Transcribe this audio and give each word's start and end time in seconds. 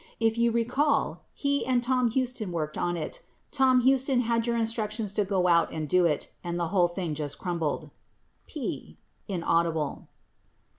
If 0.19 0.35
you 0.35 0.51
recall 0.51 1.25
he 1.31 1.63
and 1.63 1.83
Tom 1.83 2.09
Huston 2.09 2.51
worked 2.51 2.75
on 2.75 2.97
it. 2.97 3.21
Tom 3.51 3.81
Huston 3.81 4.21
had 4.21 4.47
your 4.47 4.57
instructions 4.57 5.11
to 5.11 5.23
go 5.25 5.47
out 5.47 5.71
and 5.71 5.87
do 5.87 6.05
it 6.07 6.33
and 6.43 6.59
the 6.59 6.69
whole 6.69 6.87
thing 6.87 7.13
just 7.13 7.37
crumbled. 7.37 7.91
P 8.47 8.97
[Inaudible. 9.27 10.07